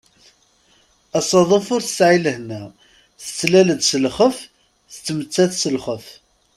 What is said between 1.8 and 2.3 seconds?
tesεi